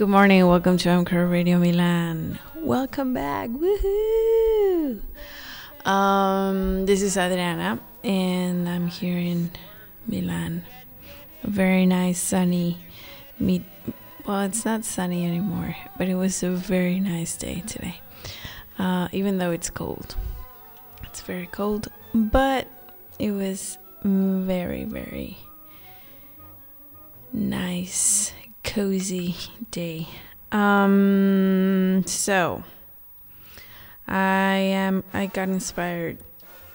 Good 0.00 0.08
morning, 0.08 0.46
welcome 0.46 0.78
to 0.78 0.88
MCR 0.88 1.30
Radio 1.30 1.58
Milan. 1.58 2.38
Welcome 2.56 3.12
back, 3.12 3.50
woohoo! 3.50 5.02
Um, 5.84 6.86
this 6.86 7.02
is 7.02 7.18
Adriana, 7.18 7.78
and 8.02 8.66
I'm 8.66 8.86
here 8.86 9.18
in 9.18 9.50
Milan. 10.06 10.64
A 11.44 11.50
very 11.50 11.84
nice, 11.84 12.18
sunny, 12.18 12.78
meet. 13.38 13.62
Well, 14.26 14.40
it's 14.40 14.64
not 14.64 14.86
sunny 14.86 15.26
anymore, 15.26 15.76
but 15.98 16.08
it 16.08 16.14
was 16.14 16.42
a 16.42 16.48
very 16.48 16.98
nice 16.98 17.36
day 17.36 17.62
today. 17.66 18.00
Uh, 18.78 19.08
even 19.12 19.36
though 19.36 19.50
it's 19.50 19.68
cold, 19.68 20.16
it's 21.04 21.20
very 21.20 21.46
cold, 21.52 21.88
but 22.14 22.66
it 23.18 23.32
was 23.32 23.76
very, 24.02 24.84
very 24.84 25.36
nice, 27.34 28.32
cozy 28.70 29.34
day. 29.72 30.06
Um, 30.52 32.04
so 32.06 32.62
I 34.06 34.54
am. 34.56 35.02
I 35.12 35.26
got 35.26 35.48
inspired 35.48 36.18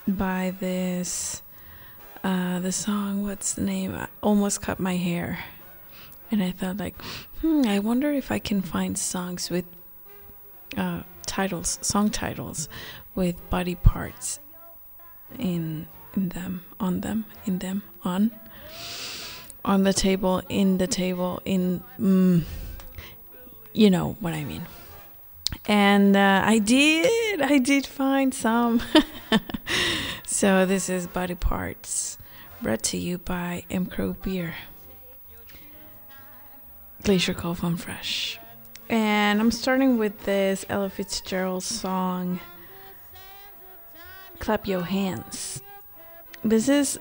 by 0.05 0.53
this. 0.59 1.41
Uh, 2.23 2.59
the 2.59 2.71
song. 2.71 3.23
What's 3.23 3.53
the 3.53 3.61
name? 3.61 3.95
I 3.95 4.07
almost 4.21 4.61
cut 4.61 4.79
my 4.79 4.97
hair, 4.97 5.39
and 6.31 6.43
I 6.43 6.51
thought 6.51 6.77
like, 6.77 6.99
hmm. 7.41 7.63
I 7.65 7.79
wonder 7.79 8.11
if 8.11 8.29
I 8.31 8.39
can 8.39 8.61
find 8.61 8.97
songs 8.97 9.49
with 9.49 9.65
uh, 10.75 11.03
titles, 11.25 11.79
song 11.81 12.09
titles, 12.09 12.67
with 13.13 13.37
body 13.49 13.75
parts 13.75 14.39
in 15.39 15.87
in 16.15 16.29
them, 16.29 16.65
on 16.77 17.01
them, 17.01 17.25
in 17.45 17.59
them, 17.59 17.83
on 18.03 18.31
on 19.65 19.83
the 19.83 19.93
table, 19.93 20.41
in 20.47 20.77
the 20.77 20.87
table, 20.87 21.41
in. 21.43 21.83
Mm, 21.99 22.43
you 23.73 23.89
know 23.89 24.15
what 24.21 24.33
I 24.33 24.45
mean. 24.45 24.65
And 25.67 26.15
uh, 26.15 26.41
I 26.45 26.59
did, 26.59 27.41
I 27.41 27.57
did 27.57 27.85
find 27.85 28.33
some. 28.33 28.81
so 30.25 30.65
this 30.65 30.89
is 30.89 31.07
Body 31.07 31.35
Parts, 31.35 32.17
brought 32.61 32.83
to 32.83 32.97
you 32.97 33.17
by 33.17 33.63
M. 33.69 33.85
Crow 33.87 34.15
Beer, 34.23 34.55
Glacier 37.03 37.33
Cold 37.33 37.57
Foam 37.57 37.77
Fresh. 37.77 38.39
And 38.87 39.41
I'm 39.41 39.51
starting 39.51 39.97
with 39.97 40.23
this 40.25 40.65
Ella 40.69 40.89
Fitzgerald 40.89 41.63
song, 41.63 42.39
Clap 44.39 44.67
Your 44.67 44.83
Hands. 44.83 45.61
This 46.43 46.69
is 46.69 46.99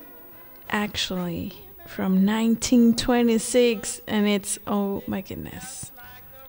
actually 0.70 1.63
from 1.86 2.24
1926, 2.27 4.00
and 4.06 4.27
it's, 4.27 4.58
oh 4.66 5.02
my 5.06 5.20
goodness, 5.20 5.92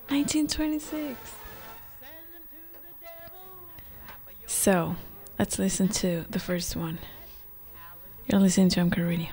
1926. 0.09 1.17
So, 4.47 4.95
let's 5.37 5.59
listen 5.59 5.87
to 5.89 6.25
the 6.29 6.39
first 6.39 6.75
one. 6.75 6.99
You're 8.27 8.39
listening 8.39 8.69
to 8.69 8.79
MCR 8.81 9.07
Radio. 9.07 9.27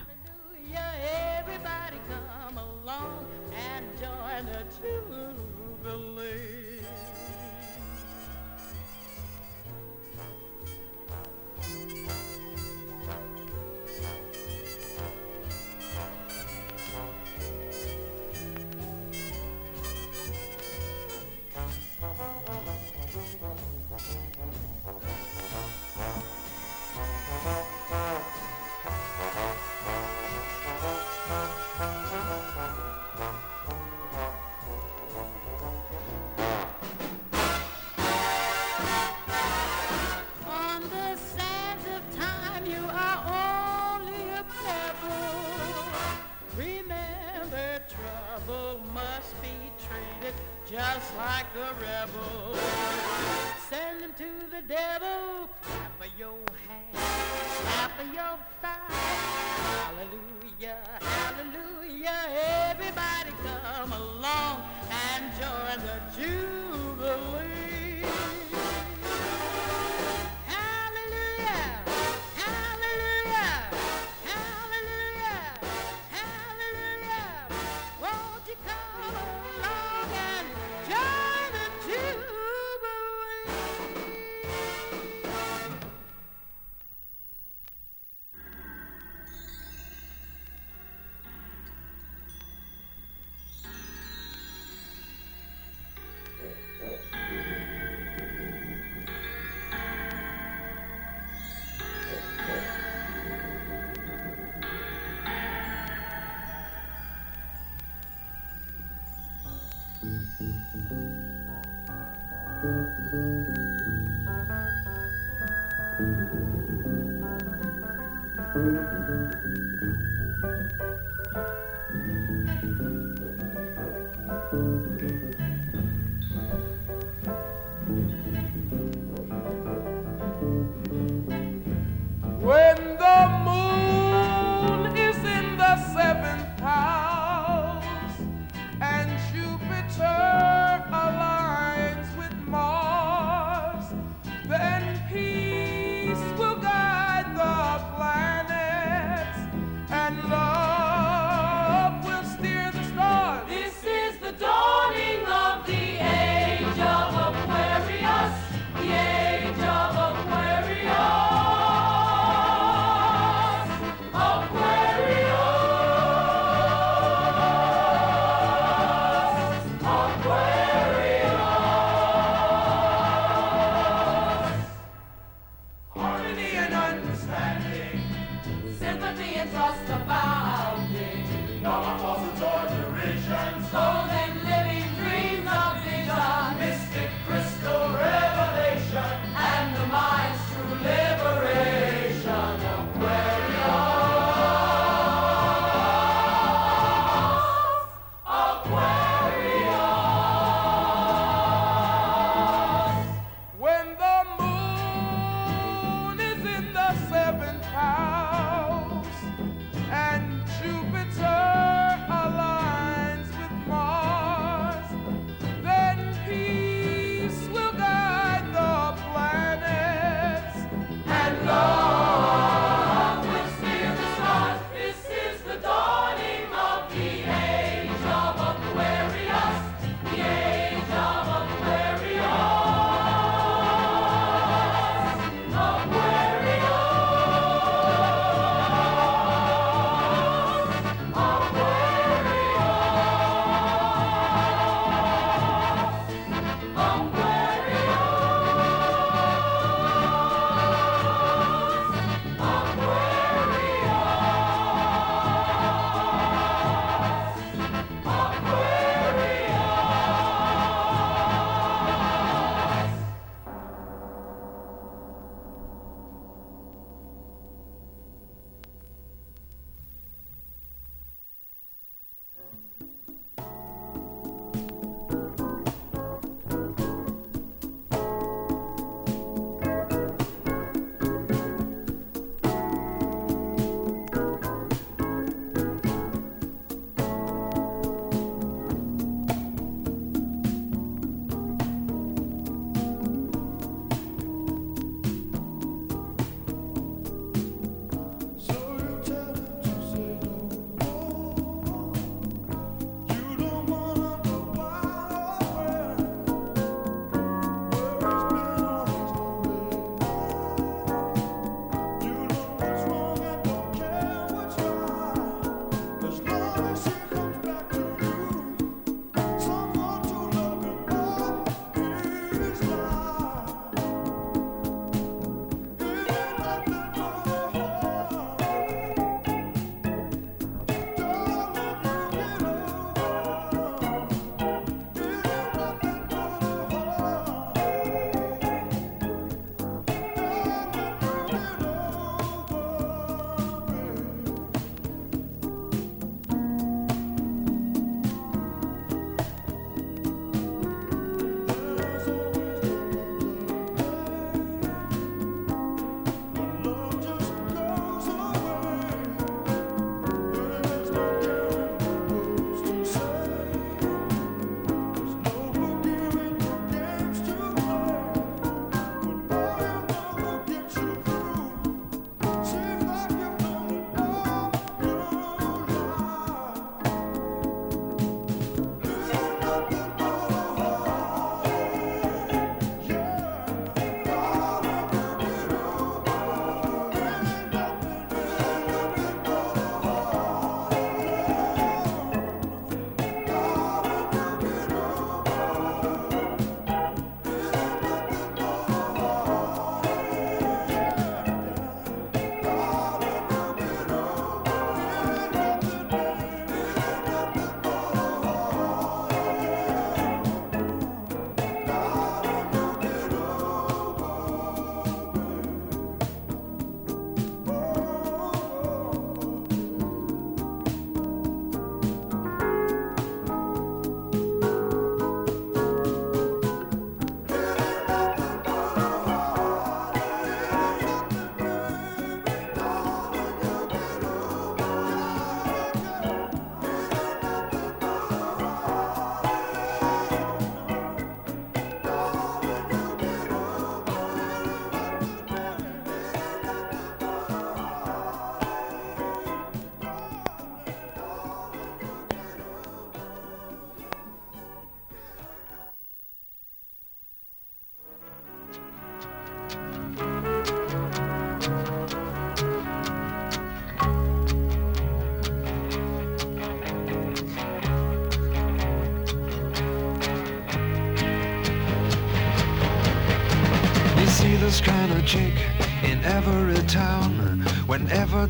When 124.92 125.41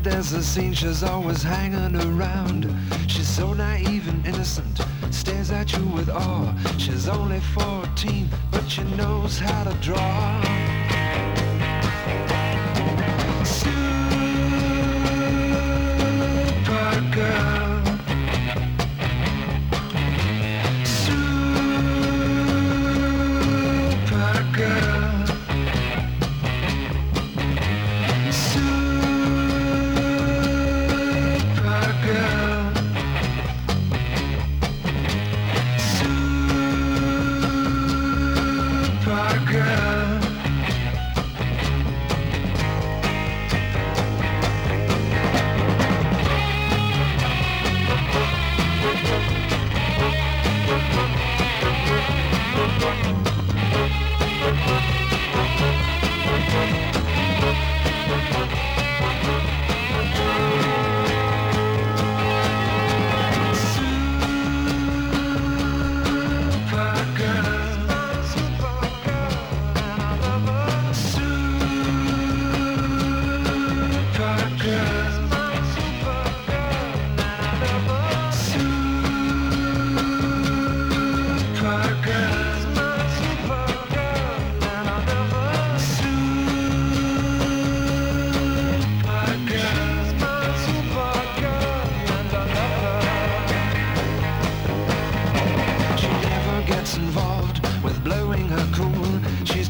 There's 0.01 0.33
a 0.33 0.43
scene, 0.43 0.73
she's 0.73 1.03
always 1.03 1.43
hanging 1.43 1.95
around. 1.95 2.73
She's 3.07 3.27
so 3.27 3.53
naive 3.53 4.07
and 4.07 4.25
innocent, 4.25 4.81
stares 5.11 5.51
at 5.51 5.71
you 5.71 5.85
with 5.85 6.09
awe. 6.09 6.53
She's 6.77 7.07
only 7.07 7.39
14, 7.39 8.27
but 8.51 8.67
she 8.67 8.83
knows 8.95 9.39
how 9.39 9.63
to 9.63 9.73
draw. 9.75 10.62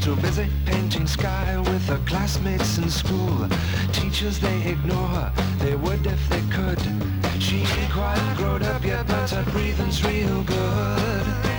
Too 0.04 0.16
busy 0.18 0.50
painting 0.66 1.08
sky 1.08 1.58
with 1.60 1.88
her 1.88 2.00
classmates 2.06 2.78
in 2.78 2.90
school. 2.90 3.48
Teachers, 3.94 4.38
they 4.38 4.68
ignore 4.68 5.08
her. 5.08 5.32
They 5.60 5.76
would 5.76 6.06
if 6.06 6.28
they 6.28 6.42
could. 6.52 6.82
She 7.42 7.60
ain't 7.60 7.92
quite 7.92 8.34
grown 8.36 8.64
up 8.64 8.84
yet, 8.84 9.08
but 9.08 9.30
her 9.30 9.50
breathing's 9.52 10.04
real 10.04 10.44
good. 10.44 11.53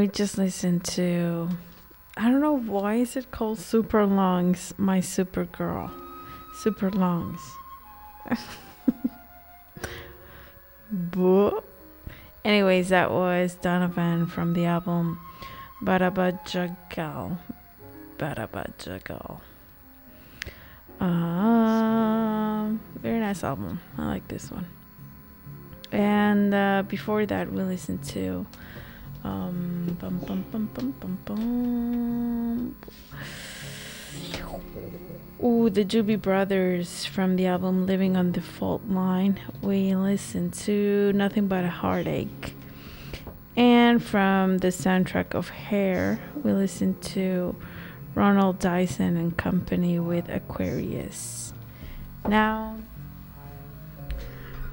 We 0.00 0.08
just 0.08 0.38
listened 0.38 0.82
to 0.82 1.46
I 2.16 2.30
don't 2.30 2.40
know 2.40 2.56
why 2.56 2.94
is 2.94 3.16
it 3.16 3.30
called 3.30 3.58
Super 3.58 4.06
Lungs, 4.06 4.72
my 4.78 5.00
super 5.00 5.44
girl. 5.44 5.92
Super 6.54 6.90
Lungs. 6.90 7.38
Buh. 10.90 11.60
Anyways, 12.46 12.88
that 12.88 13.10
was 13.10 13.56
Donovan 13.56 14.26
from 14.26 14.54
the 14.54 14.64
album 14.64 15.20
Barabajagal. 15.82 17.36
Barabajagal. 18.16 19.40
Um, 20.98 22.80
very 22.94 23.20
nice 23.20 23.44
album. 23.44 23.80
I 23.98 24.06
like 24.06 24.28
this 24.28 24.50
one. 24.50 24.66
And 25.92 26.54
uh, 26.54 26.84
before 26.88 27.26
that, 27.26 27.52
we 27.52 27.60
listened 27.60 28.02
to 28.04 28.46
um, 29.24 29.96
bum, 30.00 30.18
bum, 30.18 30.44
bum, 30.50 30.70
bum, 30.72 30.94
bum, 31.00 31.18
bum. 31.24 32.76
Ooh, 35.42 35.70
the 35.70 35.84
Doobie 35.84 36.20
Brothers 36.20 37.06
from 37.06 37.36
the 37.36 37.46
album 37.46 37.86
Living 37.86 38.16
on 38.16 38.32
the 38.32 38.42
Fault 38.42 38.82
Line. 38.88 39.40
We 39.62 39.94
listened 39.94 40.52
to 40.64 41.12
Nothing 41.14 41.46
But 41.46 41.64
a 41.64 41.68
Heartache. 41.70 42.54
And 43.56 44.02
from 44.02 44.58
the 44.58 44.68
soundtrack 44.68 45.34
of 45.34 45.48
Hair, 45.48 46.20
we 46.42 46.52
listened 46.52 47.02
to 47.02 47.56
Ronald 48.14 48.58
Dyson 48.58 49.16
and 49.16 49.36
Company 49.36 49.98
with 49.98 50.28
Aquarius. 50.28 51.52
Now, 52.28 52.76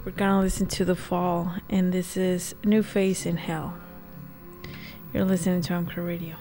we're 0.03 0.11
gonna 0.11 0.41
listen 0.41 0.67
to 0.67 0.85
The 0.85 0.95
Fall, 0.95 1.53
and 1.69 1.93
this 1.93 2.17
is 2.17 2.55
New 2.63 2.83
Face 2.83 3.25
in 3.25 3.37
Hell. 3.37 3.73
You're 5.13 5.25
listening 5.25 5.61
to 5.61 5.73
Anchor 5.73 6.03
Radio. 6.03 6.35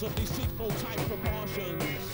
Of 0.00 0.14
deceitful 0.14 0.70
type 0.70 0.96
proportions. 1.06 2.11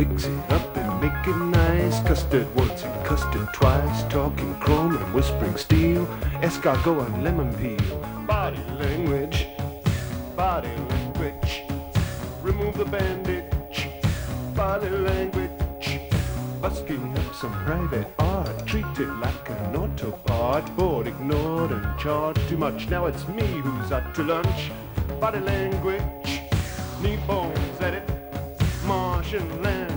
Mix 0.00 0.24
it 0.24 0.50
up 0.50 0.76
and 0.78 1.02
make 1.02 1.26
it 1.26 1.36
nice. 1.36 2.00
Custard 2.04 2.46
once 2.54 2.84
and 2.84 3.04
custard 3.04 3.46
twice. 3.52 4.02
Talking 4.04 4.58
chrome 4.58 4.96
and 4.96 5.12
whispering 5.14 5.58
steel. 5.58 6.06
Escargot 6.40 7.04
and 7.04 7.22
lemon 7.22 7.52
peel. 7.58 7.98
Body 8.26 8.56
language. 8.78 9.46
Body 10.34 10.70
language. 10.88 11.64
Remove 12.40 12.78
the 12.78 12.86
bandage. 12.86 13.88
Body 14.54 14.88
language. 14.88 16.00
Busking 16.62 17.18
up 17.18 17.34
some 17.34 17.52
private 17.66 18.08
art. 18.18 18.66
Treat 18.66 18.98
it 18.98 19.12
like 19.26 19.50
an 19.50 19.74
autopart. 19.74 20.64
Bored, 20.76 21.08
ignored, 21.08 21.72
and 21.72 21.98
charged 21.98 22.48
too 22.48 22.56
much. 22.56 22.88
Now 22.88 23.04
it's 23.04 23.28
me 23.28 23.46
who's 23.46 23.92
out 23.92 24.14
to 24.14 24.22
lunch. 24.22 24.72
Body 25.20 25.40
language. 25.40 26.40
Knee 27.02 27.18
bones 27.26 27.80
at 27.82 27.92
it. 27.92 28.10
Martian 28.86 29.62
landing. 29.62 29.89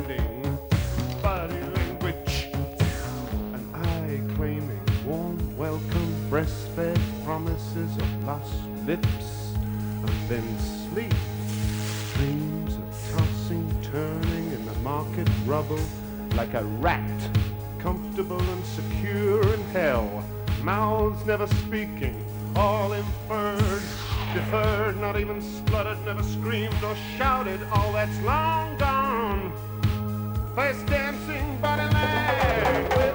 Breastfed 6.34 7.24
promises 7.24 7.96
of 7.96 8.24
lost 8.26 8.56
lips. 8.88 9.54
And 9.54 10.10
then 10.28 10.58
sleep. 10.58 11.13
Dreams 12.15 12.74
of 12.74 13.12
tossing, 13.12 13.69
turning 13.84 14.52
in 14.52 14.65
the 14.65 14.74
market 14.80 15.30
rubble 15.46 15.80
like 16.34 16.56
a 16.56 16.63
rat, 16.82 17.30
comfortable 17.78 18.41
and 18.41 18.65
secure 18.65 19.43
in 19.54 19.62
hell. 19.65 20.24
Mouths 20.63 21.24
never 21.28 21.46
speaking, 21.46 22.26
all 22.56 22.93
inferred, 22.93 23.84
deferred, 24.34 25.00
not 25.00 25.19
even 25.19 25.39
spluttered, 25.39 26.04
never 26.04 26.24
screamed 26.24 26.84
or 26.84 26.96
shouted. 27.15 27.62
All 27.72 27.93
that's 27.93 28.19
long 28.22 28.76
gone. 28.80 29.54
Face 30.56 30.82
dancing 30.89 31.58
body 31.62 31.93
language. 31.93 33.12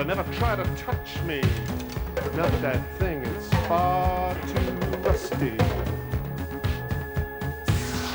Working 0.00 0.16
never 0.16 0.32
try 0.38 0.56
to 0.56 0.64
touch 0.76 1.20
me. 1.26 1.42
Not 2.34 2.50
that 2.62 2.80
thing, 2.98 3.22
it's 3.22 3.48
far 3.66 4.34
too 4.34 4.72
rusty. 5.02 5.56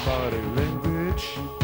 Body 0.05 0.41
language. 0.55 1.54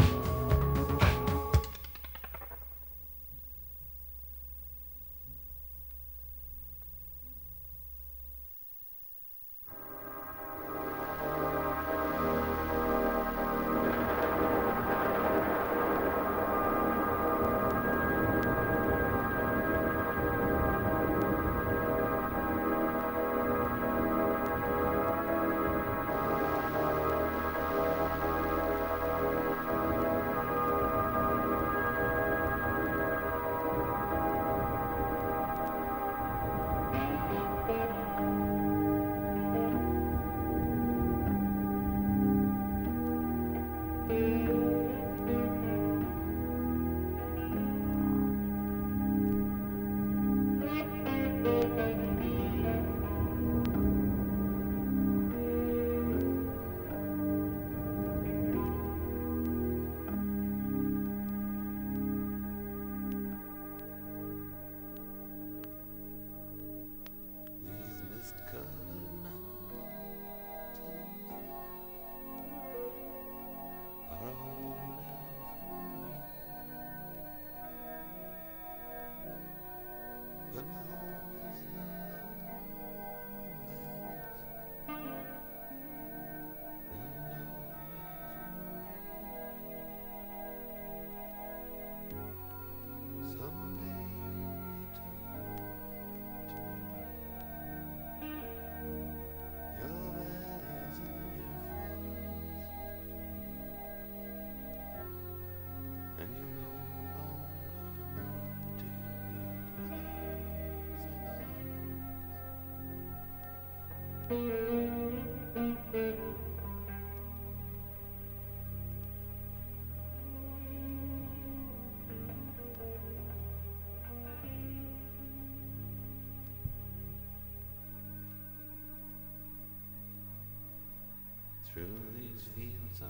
Through 131.74 132.00
these 132.16 132.44
fields 132.54 133.00
of 133.02 133.08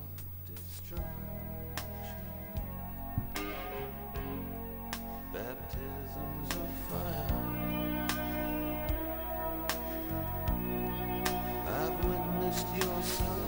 destruction, 0.54 1.04
baptisms 5.32 6.50
of 6.50 6.70
fire. 6.88 7.41
I've 12.54 12.72
witnessed 12.74 13.41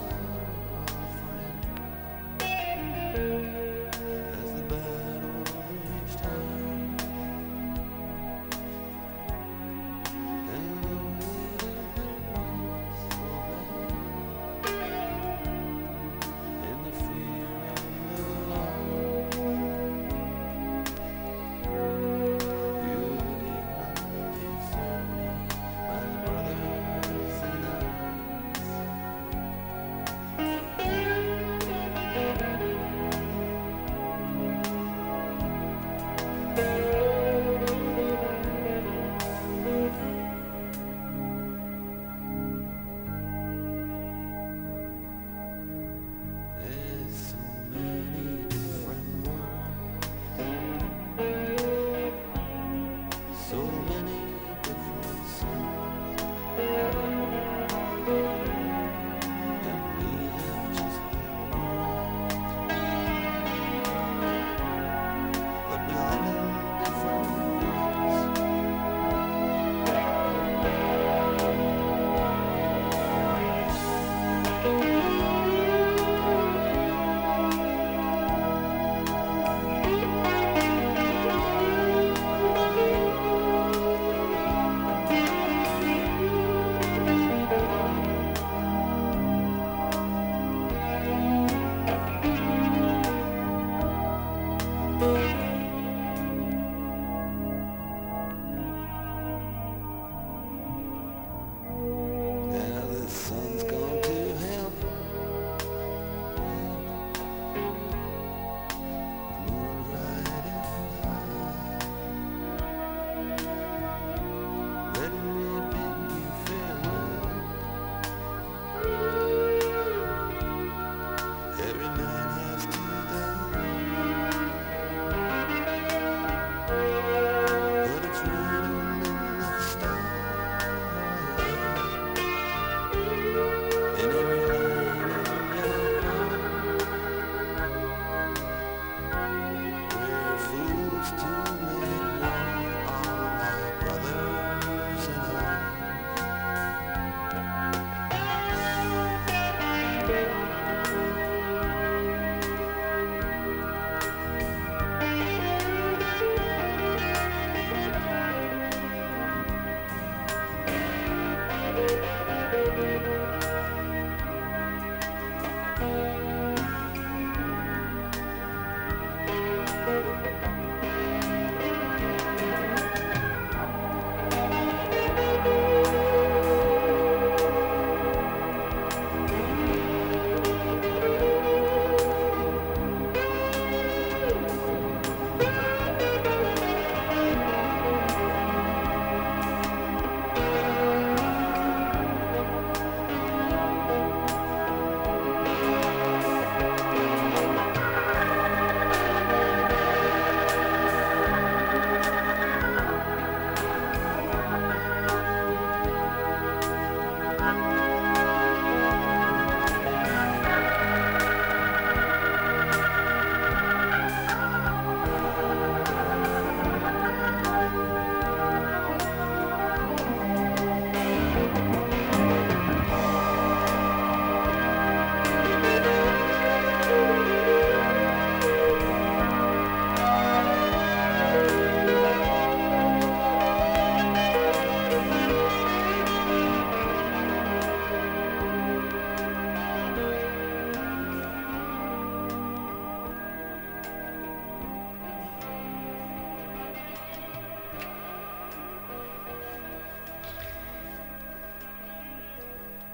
Bye. 165.79 166.14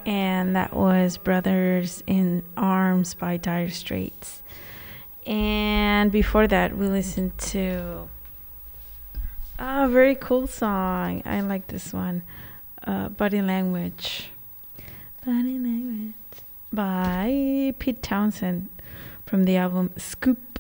And 0.05 0.55
that 0.55 0.73
was 0.73 1.17
Brothers 1.17 2.03
in 2.07 2.43
Arms 2.57 3.13
by 3.13 3.37
Dire 3.37 3.69
Straits. 3.69 4.41
And 5.25 6.11
before 6.11 6.47
that, 6.47 6.75
we 6.75 6.87
listened 6.87 7.37
to 7.37 8.09
a 9.59 9.87
very 9.87 10.15
cool 10.15 10.47
song. 10.47 11.21
I 11.25 11.41
like 11.41 11.67
this 11.67 11.93
one, 11.93 12.23
uh, 12.85 13.09
Body 13.09 13.41
Language. 13.41 14.31
Body 15.23 15.59
Language 15.59 16.15
by 16.73 17.73
Pete 17.77 18.01
Townshend 18.01 18.69
from 19.25 19.43
the 19.43 19.57
album 19.57 19.91
Scoop. 19.97 20.59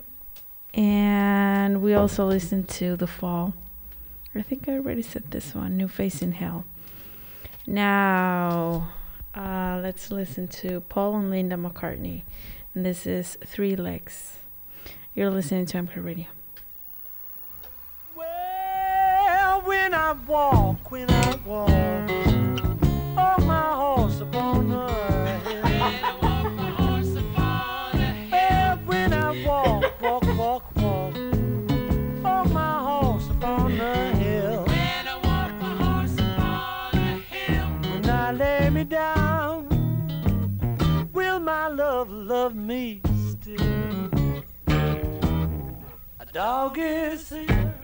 And 0.73 1.81
we 1.81 1.93
also 1.93 2.25
listened 2.25 2.69
to 2.69 2.95
The 2.95 3.07
Fall. 3.07 3.53
I 4.33 4.41
think 4.41 4.69
I 4.69 4.73
already 4.73 5.01
said 5.01 5.31
this 5.31 5.53
one, 5.53 5.75
New 5.75 5.87
Face 5.87 6.21
in 6.21 6.33
Hell. 6.33 6.65
Now, 7.67 8.93
uh, 9.35 9.79
let's 9.81 10.11
listen 10.11 10.47
to 10.47 10.81
Paul 10.81 11.15
and 11.15 11.29
Linda 11.29 11.55
McCartney. 11.55 12.23
And 12.73 12.85
this 12.85 13.05
is 13.05 13.37
Three 13.45 13.75
Legs. 13.75 14.37
You're 15.15 15.29
listening 15.29 15.65
to 15.67 15.77
Empire 15.77 16.01
Radio. 16.01 16.27
Well, 18.15 19.61
when 19.61 19.93
I 19.93 20.13
walk, 20.13 20.91
when 20.91 21.09
I 21.09 21.35
walk, 21.45 22.20
love 42.43 42.55
me 42.55 43.01
still? 43.29 44.09
A 46.19 46.25
dog 46.33 46.79
is 46.79 47.29
here. 47.29 47.75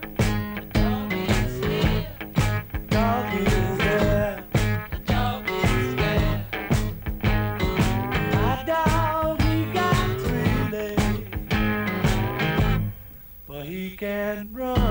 Dog 0.73 1.13
is 1.13 1.61
there, 1.61 1.99
a 4.91 4.99
dog 5.05 5.45
is 5.47 5.95
there. 5.95 6.45
He 13.63 13.95
can't 13.97 14.49
run. 14.53 14.86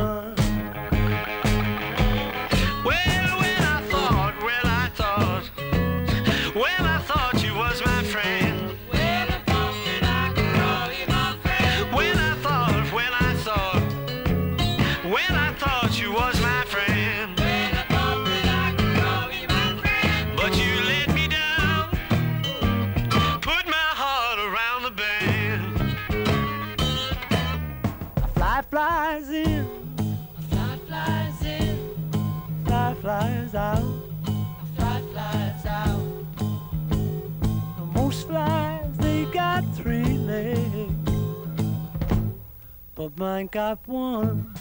But 43.06 43.18
mine 43.18 43.46
got 43.46 43.86
one. 43.86 44.52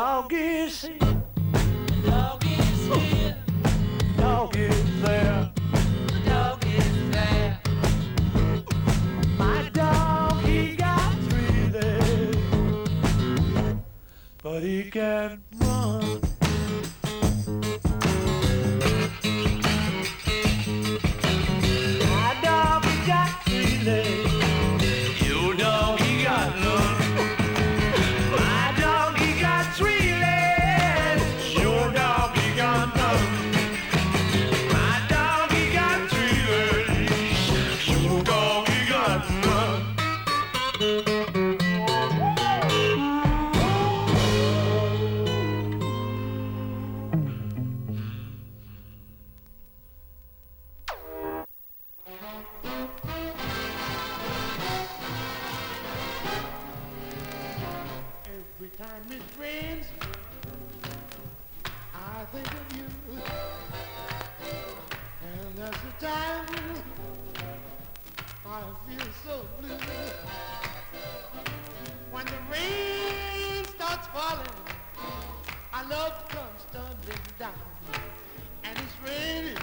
Dog 0.00 0.32
is 0.32 0.88
time 66.00 66.46
I 68.46 68.62
feel 68.88 69.06
so 69.22 69.46
blue. 69.60 69.76
When 72.10 72.24
the 72.24 72.40
rain 72.50 73.64
starts 73.66 74.06
falling, 74.08 74.46
our 75.74 75.84
love 75.88 76.26
comes 76.30 76.64
tumbling 76.72 77.18
down. 77.38 77.52
And 78.64 78.78
it's 78.78 78.96
raining, 79.06 79.58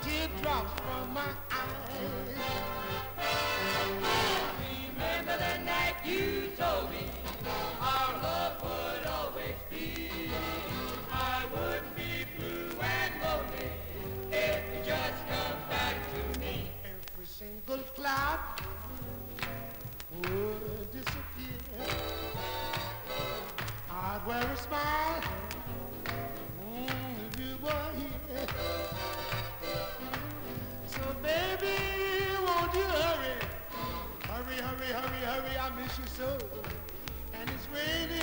teardrops 0.00 0.80
from 0.80 1.12
my 1.12 1.28
eyes. 1.50 2.79
And 37.72 38.19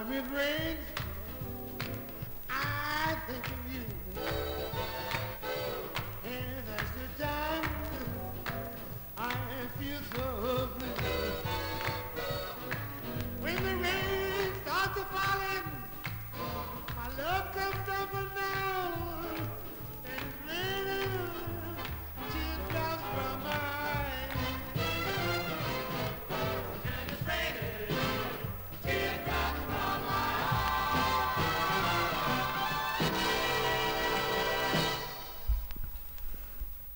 time 0.00 0.12
it 0.14 0.24
rains, 0.32 0.99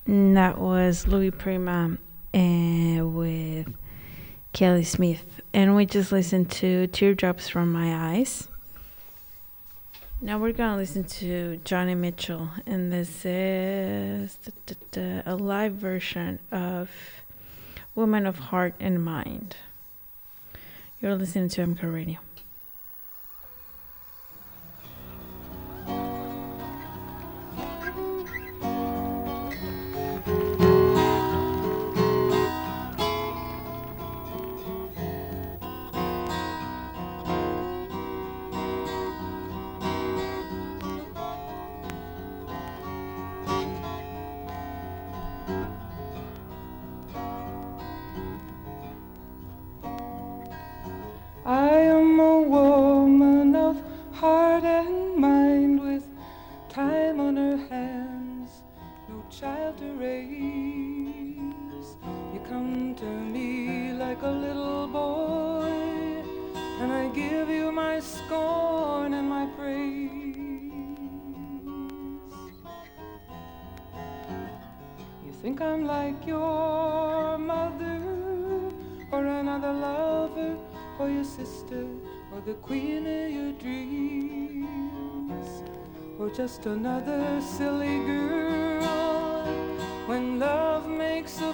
And 0.05 0.37
that 0.37 0.59
was 0.59 1.07
Louis 1.07 1.31
Prima 1.31 1.97
and 2.33 3.15
with 3.15 3.73
Keely 4.53 4.83
Smith. 4.83 5.41
And 5.53 5.75
we 5.75 5.85
just 5.85 6.11
listened 6.11 6.51
to 6.51 6.87
Teardrops 6.87 7.49
from 7.49 7.71
My 7.71 8.13
Eyes. 8.13 8.47
Now 10.21 10.37
we're 10.37 10.51
going 10.51 10.71
to 10.71 10.77
listen 10.77 11.03
to 11.03 11.59
Joni 11.65 11.97
Mitchell. 11.97 12.49
And 12.65 12.93
this 12.93 13.25
is 13.25 14.37
a 14.95 15.35
live 15.35 15.73
version 15.73 16.39
of 16.51 16.89
Woman 17.95 18.27
of 18.27 18.37
Heart 18.37 18.75
and 18.79 19.03
Mind. 19.03 19.55
You're 21.01 21.15
listening 21.15 21.49
to 21.49 21.65
MK 21.65 21.93
Radio. 21.93 22.19
Think 75.45 75.61
I'm 75.61 75.85
like 75.85 76.25
your 76.25 77.37
mother 77.37 78.01
or 79.11 79.25
another 79.27 79.73
lover 79.73 80.57
or 80.97 81.07
your 81.07 81.23
sister 81.23 81.85
or 82.33 82.41
the 82.47 82.55
queen 82.55 83.05
of 83.05 83.29
your 83.29 83.51
dreams 83.51 84.65
or 86.17 86.31
just 86.31 86.65
another 86.65 87.39
silly 87.41 87.99
girl 88.07 89.45
when 90.07 90.39
love 90.39 90.87
makes 90.87 91.39
a 91.41 91.53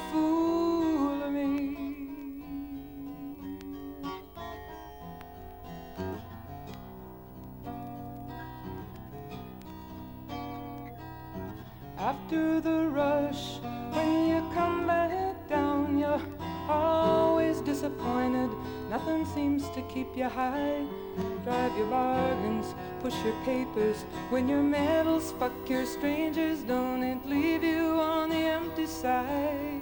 When 24.31 24.47
your 24.47 24.63
medals 24.63 25.33
fuck 25.37 25.51
your 25.67 25.85
strangers, 25.85 26.61
don't 26.61 27.03
it 27.03 27.17
leave 27.25 27.65
you 27.65 27.99
on 27.99 28.29
the 28.29 28.37
empty 28.37 28.85
side? 28.85 29.81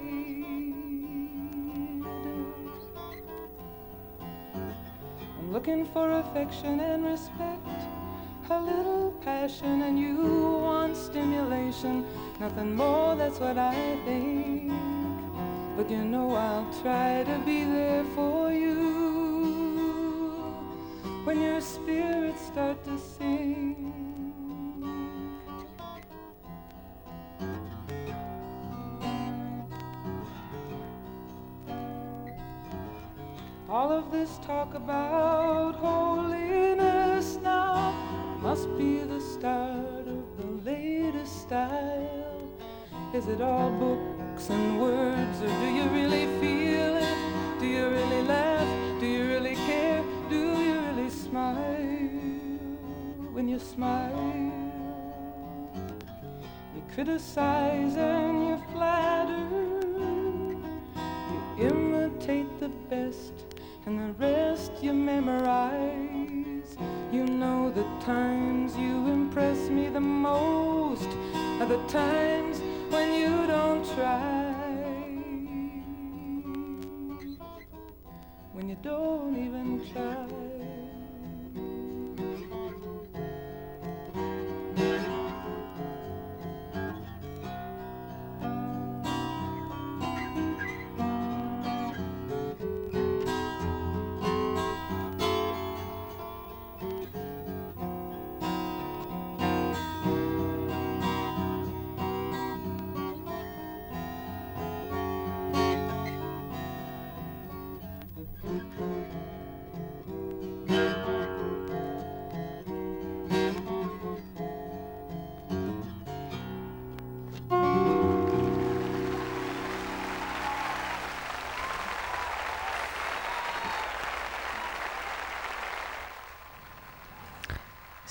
I'm 5.38 5.54
looking 5.54 5.86
for 5.86 6.14
affection 6.14 6.80
and 6.80 7.06
respect, 7.06 7.68
a 8.50 8.60
little 8.60 9.12
passion, 9.24 9.84
and 9.84 10.00
you 10.00 10.18
want 10.18 10.97
stimulation. 10.97 12.04
Nothing 12.39 12.76
more, 12.76 13.16
that's 13.16 13.39
what 13.39 13.60
I 13.60 14.00
think. 14.04 14.74
But 15.78 15.91
you 15.91 16.04
know 16.04 16.34
I'll 16.34 16.74
try 16.82 17.24
to 17.24 17.38
be 17.45 17.66
there 17.66 18.04
for 18.16 18.52
you 18.52 20.00
when 21.24 21.39
your 21.39 21.62
spirits 21.62 22.47
start 22.47 22.84
to 22.86 22.97
sing. 22.97 23.29
All 33.72 33.91
of 33.91 34.11
this 34.11 34.39
talk 34.39 34.74
about 34.74 35.76
holiness 35.76 37.38
now 37.43 37.91
must 38.41 38.67
be 38.80 38.97
the 39.01 39.22
start 39.22 40.07
of 40.07 40.26
the 40.38 40.72
latest 40.72 41.43
style. 41.43 42.49
Is 43.13 43.28
it 43.28 43.41
all 43.41 43.70
books 43.70 44.49
and 44.49 44.82
words, 44.82 45.41
or 45.43 45.47
do 45.47 45.67
you 45.67 45.84
really 45.89 46.26
feel 46.41 46.97
it? 46.97 47.59
Do 47.59 47.67
you 47.67 47.88
really 47.89 48.24
laugh? 48.24 48.99
Do 48.99 49.05
you 49.05 49.28
really 49.28 49.55
care? 49.55 50.03
Do 50.32 50.36
you 50.36 50.80
really 50.80 51.09
smile 51.11 52.09
when 53.34 53.47
you 53.47 53.59
smile? 53.59 54.51
You 56.76 56.82
criticize 56.95 57.95
and 57.97 58.47
you 58.47 58.57
flatter. 58.74 59.49
Memorize. 65.22 66.78
You 67.11 67.26
know 67.26 67.72
the 67.72 67.84
times 68.05 68.76
you 68.78 69.07
impress 69.07 69.70
me 69.70 69.89
the 69.89 69.99
most 69.99 71.09
are 71.59 71.65
the 71.65 71.84
times 71.88 72.61
when 72.89 73.13
you 73.13 73.47
don't 73.47 73.84
try. 73.95 74.53
When 78.53 78.70
you 78.70 78.78
don't 78.82 79.36
even 79.45 79.82
try. 79.91 80.59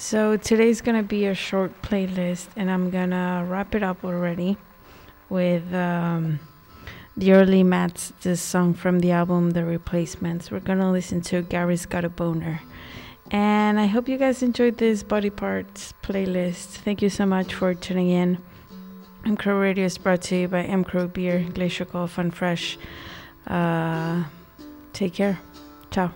So 0.09 0.39
today's 0.39 0.81
gonna 0.81 1.03
be 1.03 1.27
a 1.27 1.35
short 1.35 1.83
playlist, 1.83 2.47
and 2.57 2.71
I'm 2.71 2.89
gonna 2.89 3.45
wrap 3.47 3.75
it 3.75 3.83
up 3.83 4.03
already 4.03 4.57
with 5.29 5.75
um, 5.75 6.41
the 7.15 7.33
early 7.33 7.63
Mats, 7.63 8.15
this 8.23 8.41
song 8.41 8.73
from 8.73 9.01
the 9.01 9.11
album 9.11 9.51
The 9.51 9.67
Replacements. 9.67 10.51
We're 10.51 10.61
gonna 10.61 10.91
listen 10.91 11.21
to 11.29 11.43
Gary's 11.43 11.85
Got 11.85 12.07
a 12.07 12.09
Boner, 12.09 12.63
And 13.31 13.79
I 13.79 13.85
hope 13.85 14.09
you 14.09 14.17
guys 14.17 14.43
enjoyed 14.43 14.79
this 14.79 15.03
body 15.03 15.29
parts 15.29 15.93
playlist. 16.03 16.81
Thank 16.87 17.03
you 17.03 17.11
so 17.11 17.27
much 17.27 17.53
for 17.53 17.75
tuning 17.75 18.09
in. 18.09 18.39
M 19.27 19.37
Crow 19.37 19.61
Radio 19.61 19.85
is 19.85 19.99
brought 19.99 20.23
to 20.23 20.37
you 20.37 20.49
by 20.49 20.63
M 20.63 20.85
Crow 20.85 21.07
Beer, 21.07 21.47
Glacier 21.53 21.85
Golf, 21.85 22.17
and 22.17 22.35
Fresh. 22.35 22.79
Uh, 23.47 24.25
take 24.95 25.13
care. 25.13 25.39
Ciao. 25.91 26.15